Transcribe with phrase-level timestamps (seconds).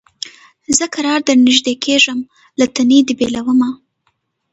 [0.77, 2.19] زه کرار درنیژدې کېږم
[2.59, 3.69] له تنې دي بېلومه